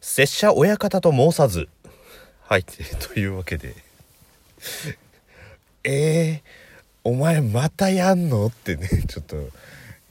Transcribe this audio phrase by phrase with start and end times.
[0.00, 1.68] 拙者親方と申さず。
[2.42, 2.64] はい、
[3.00, 3.74] というわけで。
[5.84, 6.40] えー、
[7.04, 8.46] お前またやんの？
[8.46, 9.50] ってね、 ちょっと、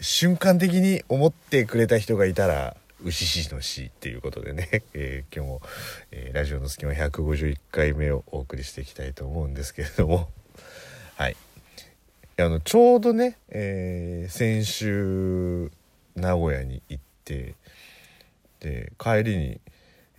[0.00, 5.62] 瞬間的に思ってくれた人がいたら、牛しのしっていうことでね、えー、今日も、
[6.12, 10.28] えー、ラジオの隙間151回目をお送りしていきたいと思うんですけれども、
[11.16, 11.36] はい。
[12.38, 15.70] あの、ちょうどね、えー、先週、
[16.14, 17.54] 名古屋に行って、
[18.60, 19.60] で、帰りに、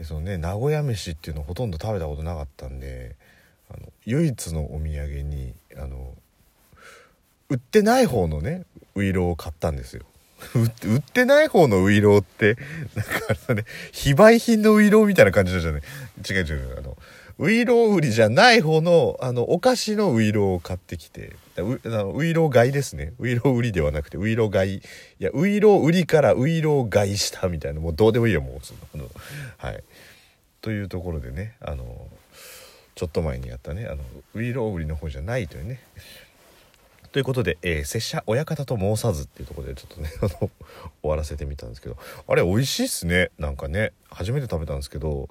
[0.02, 3.16] そのね名古屋飯っていうのほとんど食べたことなかったんで
[3.70, 6.14] あの唯一のお土産にあの
[7.50, 8.64] 売ってない方のね
[8.96, 10.04] ウイローを買ったんですよ。
[10.56, 12.58] 売ってない方のウイローって
[12.96, 13.12] なんか
[13.48, 15.82] あれね非売品のウイローみたいな感じじゃない？
[16.30, 16.98] 違う違うあの
[17.40, 21.34] ウイロー売りじゃない方のあのお菓子のウイローを買ってきて。
[21.62, 23.14] ウあのウイロー買いですね。
[23.20, 24.78] ウイロー売りではなくてウイロー買い。
[24.78, 24.82] い
[25.20, 27.80] やウイロー売りからウイロー買いしたみたいな。
[27.80, 29.10] もうどうでもいいよもうその
[29.58, 29.84] はい。
[30.62, 32.08] というところでねあの
[32.96, 35.80] ちょっと前にやったねあのウイロー売りの方じゃないというね。
[37.12, 40.50] ということで、えー、拙者親方と申さずっていうところでちょっとねあの終
[41.04, 41.98] わらせてみたんですけど。
[42.28, 43.30] あれ美味しいっすね。
[43.38, 45.30] なんかね初めて食べたんですけど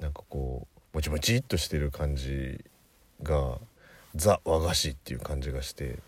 [0.00, 2.64] なんかこうもちもちっとしてる感じ
[3.22, 3.58] が
[4.16, 5.98] ザ和菓子っていう感じがして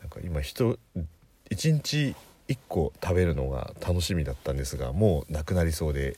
[0.00, 0.78] なんか今人
[1.50, 2.14] 1日
[2.48, 6.16] 1個食べるのが楽しみだったんですがもうなくなりそうで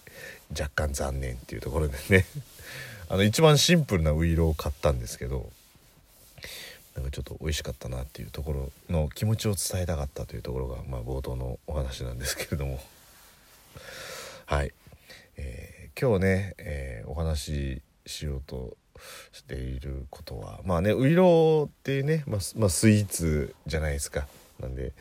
[0.50, 2.26] 若干残念っていうところでね。
[3.10, 5.52] あの一番シンプルなウイロを買ったんですけど
[6.94, 12.82] なんかちょっと美味しかったなっていうところの気持ちを伝えたかったというところが、まあ、冒頭のお話なんですけれども。
[14.46, 14.72] はい、
[15.36, 18.76] えー今日ね、えー、お話ししようと
[19.32, 20.60] していることは。
[20.64, 24.26] まあねウイロっていうね、まあ、まあ、スイーツじゃないですか。
[24.60, 24.92] なんで、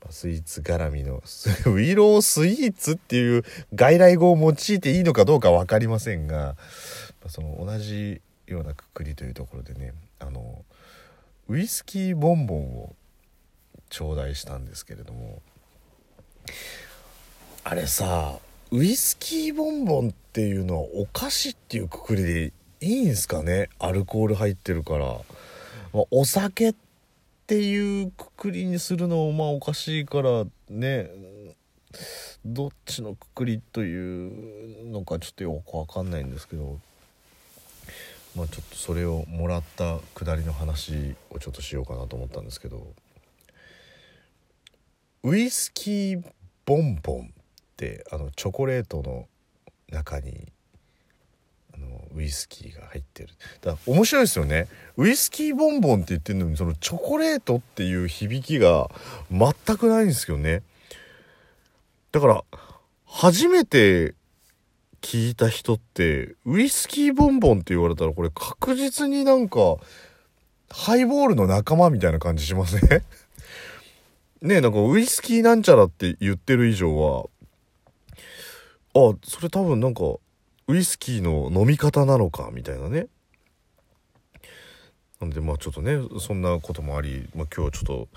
[0.00, 1.22] まあ、スイーツ絡みの
[1.66, 6.56] ウイロースイーツっていう外来語を用いていいのかどうか分かりませんが、
[7.20, 10.64] まあ、その同じようなくくりというところでねあの
[11.48, 12.94] ウイスキーボンボンを
[13.90, 15.42] 頂戴したんですけれども
[17.64, 18.38] あれさ
[18.70, 23.68] ウイスキーボンボンっていうのはお菓子っていうくくりでいいんすかね？
[23.78, 25.06] アルコール入ってるから、
[25.92, 26.74] まあ、お酒っ
[27.46, 31.10] ていうくくりにするのもまあおかしいからね。
[32.44, 36.78] どっちのくくりというのかちょっとよくわかんないんですけど。
[38.36, 42.86] まあちょっとそれをもらったくだりの話をちょっとしようかなと思ったんですけど。
[45.24, 46.22] ウイスキー
[46.64, 47.28] ボンボンっ
[47.76, 49.26] てあのチョコレートの
[49.90, 50.46] 中に
[52.14, 53.28] ウイスキーが入ってる。
[53.60, 54.68] だから面白いですよね。
[54.96, 58.90] ウイスキーボンボンって言ってるのにそのチョコレートっていう響きが
[59.30, 60.62] 全くないんですけどね。
[62.12, 62.44] だから
[63.06, 64.14] 初めて
[65.00, 69.76] 聞いた人ってウイスキーボンボンって言われたらこれ確実になんか
[70.70, 72.80] ハイボールの仲間みたいな感じしません？
[74.42, 77.24] ねえなんかウイスキーなんちゃらって言ってる以上は。
[78.94, 80.00] あそれ多分なんか
[80.68, 83.06] ウイスキーの飲み方なのかみたいなね
[85.20, 88.08] なんでまあちょっとねそんなこともあり、まあ、今日はちょっと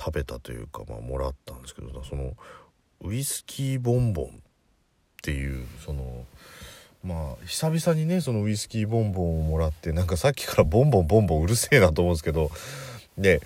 [0.00, 2.32] 食べたというかまあもらったんですけどその
[3.02, 4.28] ウイスキーボンボンっ
[5.22, 6.24] ていうその
[7.04, 12.50] まあ久々にねそのウイスキーボンボンをもらってなんかさっきからボンボンボンボンうるせえなと思うんですけど
[13.18, 13.42] で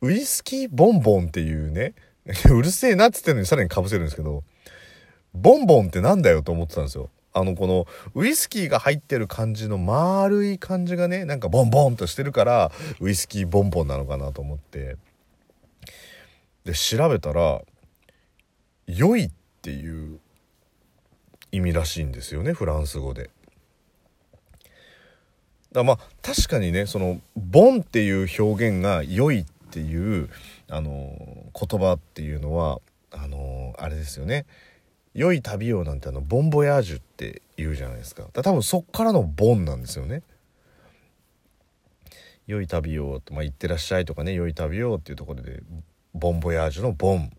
[0.00, 1.92] ウイスキーボンボンっていうね
[2.50, 4.42] うるせえなっつってんのにさらにかぶせるんですけど
[5.34, 7.10] ボンボンってなんだよと思ってたんですよ。
[7.34, 12.70] あの、この、ウイスキーが入ってる感じの丸い感じがね、なんかボンボンとしてるから、
[13.00, 14.96] ウイスキーボンボンなのかなと思って。
[16.64, 17.62] で、調べたら、
[18.86, 19.30] 良いっ
[19.62, 20.20] ていう
[21.52, 23.30] 意味らしいんですよね、フランス語で。
[25.72, 30.28] だまあ、確かにね、その、ボンっていう表現が良いっていう、
[30.68, 31.16] あの、
[31.58, 34.44] 言葉っていうのは、あの、あれですよね。
[35.14, 38.26] 良い旅をなんてあのボンボヤージュって言うじゃないですか。
[38.32, 40.22] だ多分そっからのボンなんですよね。
[42.46, 45.62] 良い旅を、まあ、行ってらっしゃいとかね良い旅をっていうところで
[46.14, 47.30] ボンボヤージュのボン。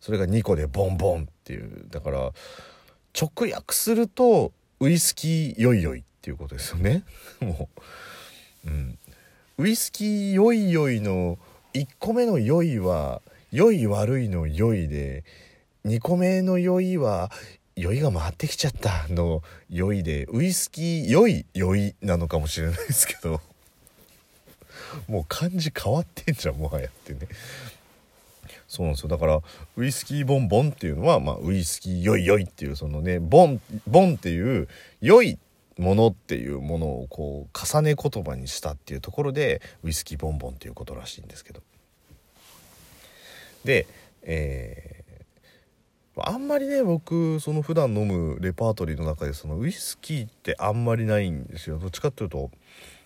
[0.00, 1.86] それが2個でボンボンっていう。
[1.90, 2.32] だから
[3.18, 7.02] 直訳するとウイスキーよいよいっていうことですよね。
[7.40, 7.68] も
[8.64, 8.98] う、うん、
[9.58, 11.38] ウイスキーよいよいの
[11.74, 15.24] 1個目の良いは良い悪いの良いで
[15.86, 17.30] 2個目の酔いは
[17.76, 23.40] 酔いが回ってきちゃったの酔いでウイスキー酔い酔いなのかもしれないですけど
[25.06, 27.28] もう漢字変わってんじゃんもはやってね。
[28.66, 29.08] そうなんですよ。
[29.08, 29.40] だから
[29.76, 34.68] ウイスキーボンボンっていうのは、まあ、ウイスキーよいよいっていうそのねボンボンっていう
[35.00, 35.38] 良い
[35.78, 41.62] ものっていうものをこう重ね言葉にしたっていうところでウイスキーボンボンっていうことらしいんですけど。
[43.64, 43.86] で、
[44.22, 44.95] えー、
[46.24, 51.78] あんまりね僕その普段飲むレパートリーの中でそのウイスキーってあんまりないんですよ。
[51.78, 52.50] どっちかっていうと、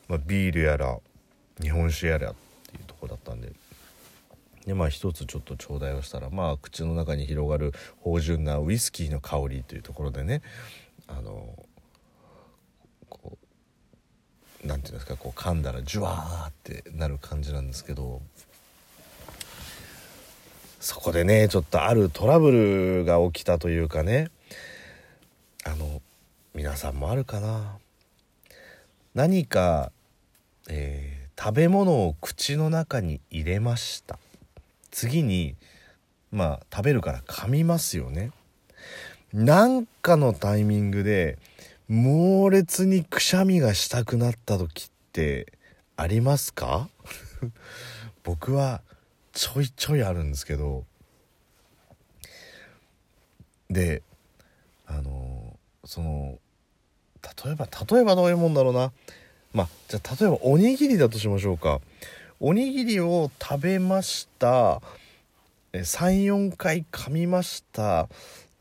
[0.08, 0.98] まあ、ビールやら
[1.60, 2.34] 日本酒やらっ
[2.70, 3.52] ていうとこだったんで。
[4.66, 7.72] でまあ一つちょっと頂戴をしたらまあ口の中に広がる
[8.02, 10.42] 芳醇なウイスキーの香りというところでね
[11.08, 11.48] あの
[13.08, 13.38] こ
[14.62, 18.20] うなんていうんですかこう噛んだらジュワーってなる感じなんですけど。
[20.80, 22.50] そこでねちょっとあるトラブ
[23.02, 24.30] ルが起きたというかね。
[25.64, 26.00] あの
[26.54, 27.76] 皆さんもあるかな。
[29.14, 29.92] 何か、
[30.68, 34.18] えー、食べ物を口の中に入れました。
[34.90, 35.54] 次に
[36.32, 38.30] まあ食べるから噛みますよね。
[39.34, 41.38] なんかのタイミングで
[41.88, 45.52] 猛烈にくしゃみがしたくなった時って
[45.96, 46.88] ありますか？
[48.24, 48.80] 僕は
[49.32, 50.84] ちょいちょいあるんですけど
[53.70, 54.02] で
[54.86, 56.38] あのその
[57.44, 58.92] 例えば例えばどういうもんだろうな。
[59.52, 61.80] まあじゃあ例えばおにぎりだとしましょうか。
[62.40, 64.80] おにぎりを食べました。
[65.72, 68.08] 34回噛みました。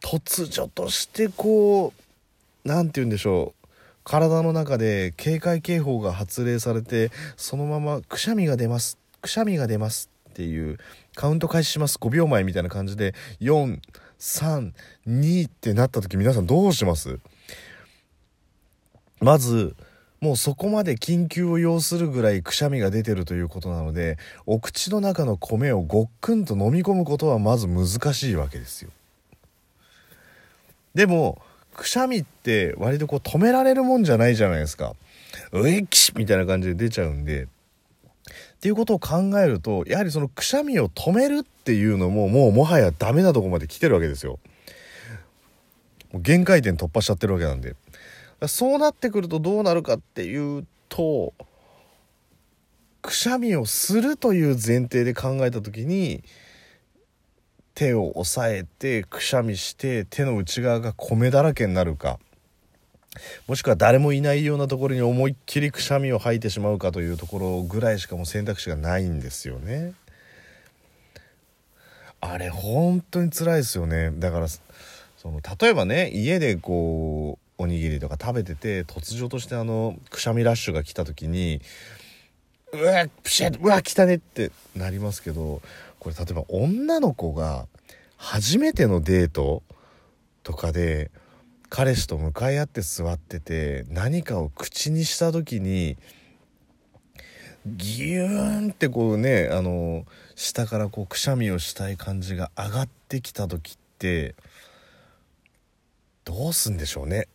[0.01, 3.67] 突如としてこう何て言うんでしょう。
[4.03, 8.97] 体の中で警戒警報が発令されてそのままくしゃみが出ます。
[9.21, 10.09] くしゃみが出ます。
[10.39, 10.77] っていう
[11.15, 11.97] カウント開始します。
[11.97, 17.19] 5秒前みたいな感じで432ってなった時皆さんどうします？
[19.19, 19.75] まず
[20.21, 28.91] もうそこまで緊急を要するぐらいくしゃみが出てるということなのでお口の中の米をごっくんと飲み込むことはまず難しいわけですよ。
[30.95, 31.41] でも
[31.75, 34.93] くしゃみって割とこう止められるもんじゃないじゃないですか。
[35.51, 37.49] うえきしみたいな感じで出ちゃうんで
[38.59, 44.37] っていうことを考えるとやはりそのくしゃみを止めるっていうのももうもはやダメなとこまで来てるわけですよ。
[46.11, 47.77] もう限界点突破しちゃってるわけなんで。
[48.47, 51.33] そうなってくるとどうなるかっていうと
[53.01, 56.21] くしゃみをするという前提で考えた時に
[57.75, 62.19] 手を押さえてくしゃみして手の内側が米だらけになるか。
[63.47, 69.93] もしくは誰もいないようなところに思いっきりくしゃみを吐いてしまうかというところぐらいしかもう選択肢がないんですよね。
[72.21, 74.59] あれ本当に辛いですよねだからそ
[75.31, 81.61] の例えばね家でこうおにぎりとか食べてて突如としてあのくしゃみラッシュが来た時に
[82.71, 85.61] うわプシャうわ来たねってなりますけど
[85.99, 87.67] これ例えば女の子が
[88.17, 89.63] 初めてのデート
[90.43, 91.09] とかで
[91.69, 95.97] 彼氏と向かい合って座ってて何かを口にした時に
[97.65, 100.05] ギューンってこうねあの
[100.35, 104.35] 下からこうくしゃみをしたい感じが上がってきた時って
[106.25, 107.27] どうすんでしょうね。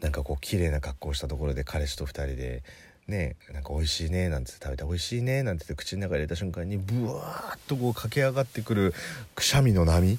[0.00, 2.62] なんかこう綺麗な格好したところで彼氏と2人で
[3.08, 8.94] ねなんか美味しいねなんて食べた美味しいねなんてって口の中に入れた瞬間にブワーッとこう駆け上がってくる
[9.34, 10.18] くしゃみの波。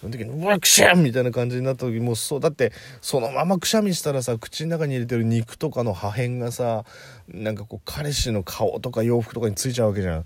[0.00, 6.84] その時にうわくしゃんみたいな感じになった時もうそうだってそのままくしゃみしたらさ口の中に入れてる肉とかの破片がさ
[7.28, 10.24] なんかこう彼氏の顔とか洋服とかについちゃうわけじゃん。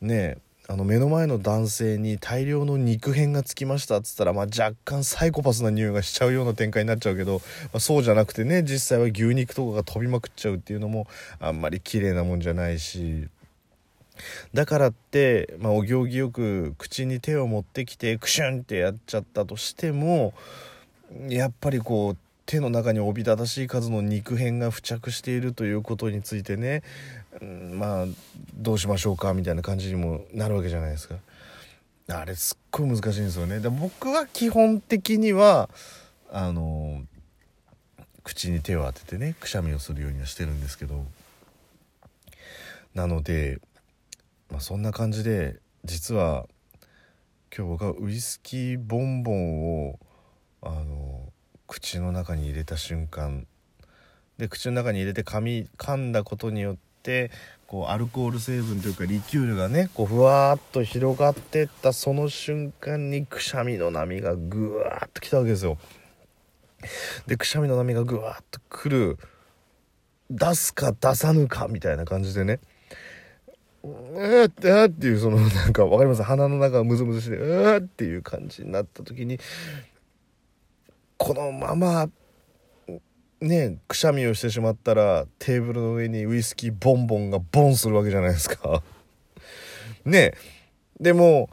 [0.00, 0.38] ねえ。
[0.68, 7.40] あの目の前の男性に大量の肉片がつきましたっつったら、まあ、若干サイコパスな匂いがしちゃうような展開になっちゃうけど、
[7.72, 11.08] まあ、そうじゃなくてね実際は牛肉とかが飛びまくっちゃうっていうのも
[11.40, 13.26] あんまり綺麗なもんじゃないし。
[14.54, 20.34] だからって、まあ、お行儀よく口に手を持ってきてクシュンってやっちゃったとしても
[21.28, 26.82] やっぱりこう手の中におびただしい数の肉片が付着しているということについてね
[27.40, 28.06] うんまあ
[28.54, 31.14] どうしましょうかみたいな感じにもなるわけじゃないですか。
[32.08, 33.60] あれすっごい難しいんですよね。
[33.60, 35.70] で僕は基本的には
[36.32, 37.02] あの
[38.24, 41.04] 口に手を当ててねくしゃみをするようにはしてるんですけど。
[42.94, 43.60] なので、
[44.50, 46.46] まあ、そんな感じで実は
[47.56, 49.98] 今日僕はウイスキーボンボンを
[50.62, 51.32] あの
[51.66, 53.46] 口の中に入れた瞬間
[54.38, 57.30] で口の中に入れて噛み噛んだことによって
[57.66, 65.78] こうアルコール成分というかリキュールがねこうふわっと広がってったその瞬間にくしゃみの波がぐわっときたわけですよ。
[67.26, 69.18] でくしゃみの波がぐわっとくる
[70.30, 72.60] 出すか出さぬかみたいな感じでね
[73.82, 79.38] うーってあっていうそのなんかわかります鼻の中がムズムズしてうーっていう感じになった時に
[81.16, 82.08] このまま
[83.40, 88.82] ねくしゃみをしてしまったらテーブルの上にウイスキーボンボンがボンするわけじゃないですか。
[90.04, 90.32] ね
[90.98, 91.48] でも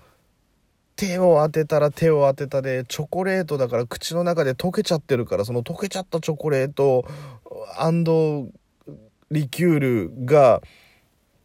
[0.98, 7.06] 手を当てたら手を当てたでチョコレートだから口の中で溶けちゃってるからその溶けちゃったチョコレート
[9.30, 10.62] リキュールが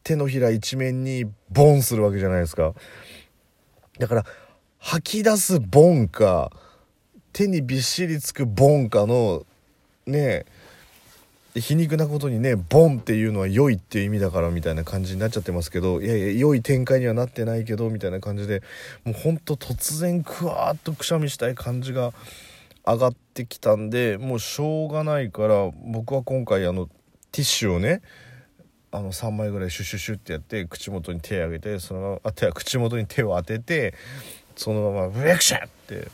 [0.05, 2.75] 手のひら一面にボンするわけじゃないですか。
[3.99, 4.25] だから
[4.79, 6.51] 吐き出すボンか
[7.33, 9.47] 手にびっしりつくボンかの
[10.07, 10.45] ね
[11.55, 18.63] 皮肉なことにねボンっていうのは良いっていう意味だからみたいな感じになっちゃってますけどいやいや良い展開にはなってないけどみたいな感じで
[19.05, 22.13] もうほんと突然クワーッとくしゃみしたい感じが
[22.87, 28.01] 上がってきたんでもうしょうがないから僕は今回あのティッシュをね
[28.93, 33.95] あの3枚ぐらいシュシュシュってやって口元に手を上げてそのままあ手口元に手を当てて
[34.55, 36.09] そのままブレクシャって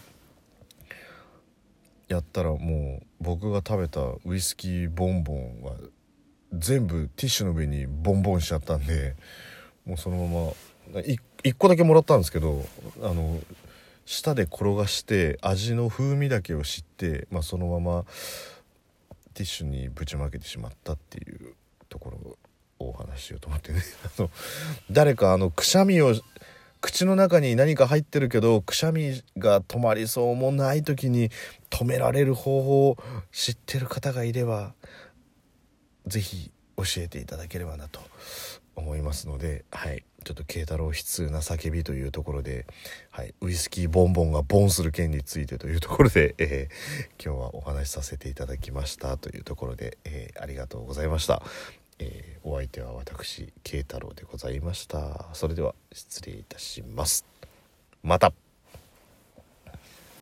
[2.06, 5.72] やったらもう僕が食べたウイスキーボンボンは
[6.52, 9.16] 全部ティッシュの上にボンボンしちゃったんで
[9.84, 11.18] もうそのまま1
[11.58, 12.64] 個だけもらったんですけど
[13.02, 13.40] あの
[14.06, 18.04] 舌で転がして味の風味だけを知って、まあ、そのまま
[19.34, 21.54] ティッシュにぶちまけてしまったっていう
[21.90, 22.38] ところ
[22.78, 23.82] お話しようと思ってね。
[24.18, 24.30] あの
[24.90, 26.14] 誰かあのくしゃみを
[26.80, 31.30] 口の中に何か入ってるけどくしゃみが止まりそうもない時に
[31.70, 32.98] 止められる方法を
[33.32, 34.74] 知ってる方がいれば
[36.06, 38.00] 是非教えていただければなと
[38.76, 42.66] 思いますので、はい、ちょっと慶太郎悲痛な叫びというところで、
[43.10, 51.42] はい、ウイスキーボンボンがボンする件についてというところで、 えー、今日はお話しさせていただきましたというところで、えー、ありがとうございました。
[51.98, 55.26] えー、お相手は私慶太郎でございました。
[55.32, 57.24] それでは失礼いたします。
[58.02, 58.32] また。